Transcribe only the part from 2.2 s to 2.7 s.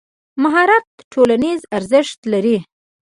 لري.